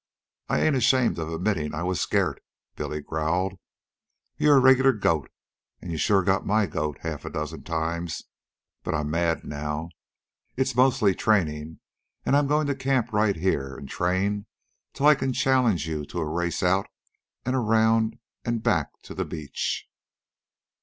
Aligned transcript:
"I 0.49 0.61
ain't 0.61 0.75
ashamed 0.75 1.19
of 1.19 1.31
admittin' 1.31 1.75
I 1.75 1.83
was 1.83 2.01
scairt," 2.01 2.39
Billy 2.75 3.01
growled. 3.01 3.59
"You're 4.35 4.57
a 4.57 4.59
regular 4.59 4.93
goat, 4.93 5.29
an' 5.79 5.91
you 5.91 5.97
sure 5.99 6.23
got 6.23 6.43
my 6.43 6.65
goat 6.65 6.97
half 7.01 7.23
a 7.23 7.29
dozen 7.29 7.61
times. 7.61 8.23
But 8.83 8.95
I'm 8.95 9.11
mad 9.11 9.43
now. 9.43 9.89
It's 10.57 10.73
mostly 10.75 11.13
trainin', 11.13 11.81
an' 12.25 12.33
I'm 12.33 12.47
goin' 12.47 12.65
to 12.65 12.73
camp 12.73 13.13
right 13.13 13.35
here 13.35 13.77
an' 13.79 13.85
train 13.85 14.47
till 14.93 15.05
I 15.05 15.13
can 15.13 15.33
challenge 15.33 15.87
you 15.87 16.03
to 16.07 16.17
a 16.17 16.25
race 16.25 16.63
out 16.63 16.87
an' 17.45 17.53
around 17.53 18.17
an' 18.43 18.57
back 18.57 18.99
to 19.03 19.13
the 19.13 19.23
beach." 19.25 19.85